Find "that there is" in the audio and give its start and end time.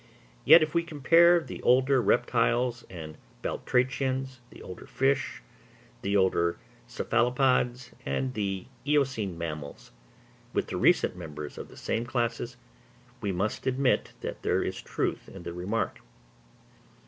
14.21-14.81